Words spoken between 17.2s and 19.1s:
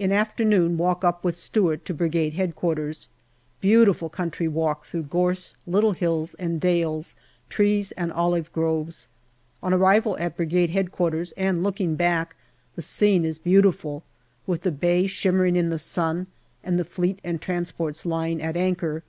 and transports lying at anchor.